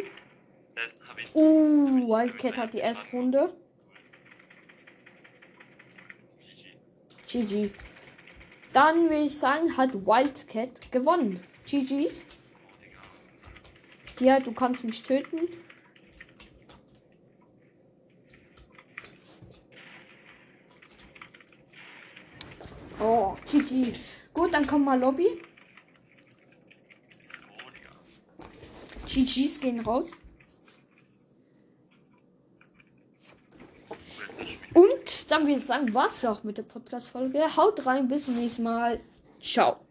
Uh, 1.34 2.08
Wildcat 2.08 2.58
hat 2.58 2.74
die 2.74 2.80
erste 2.80 3.12
Runde. 3.12 3.54
GG. 7.28 7.46
GG. 7.46 7.72
Dann 8.72 9.04
würde 9.10 9.26
ich 9.26 9.38
sagen, 9.38 9.76
hat 9.76 9.94
Wildcat 9.94 10.92
gewonnen. 10.92 11.40
Digga. 11.72 12.10
Hier, 14.20 14.40
du 14.40 14.52
kannst 14.52 14.84
mich 14.84 15.02
töten. 15.02 15.40
Oh, 23.00 23.36
GG. 23.52 23.94
Gut, 24.34 24.54
dann 24.54 24.66
komm 24.66 24.86
mal 24.86 25.00
Lobby. 25.00 25.42
GG's 29.08 29.60
gehen 29.60 29.80
raus. 29.82 30.10
Cool, 33.90 34.30
das 34.30 34.52
Spiel. 34.52 34.74
Und 34.74 35.23
dann 35.34 35.48
würde 35.48 35.58
ich 35.58 35.66
sagen, 35.66 35.92
war's 35.96 36.24
auch 36.26 36.44
mit 36.44 36.60
der 36.60 36.64
Podcast-Folge. 36.64 37.58
Haut 37.58 37.86
rein, 37.88 38.08
bis 38.08 38.26
zum 38.26 38.36
nächsten 38.36 38.64
Mal. 38.64 39.00
Ciao. 39.42 39.83